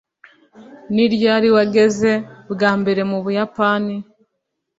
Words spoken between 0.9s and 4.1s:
ni ryari wageze bwa mbere mu buyapani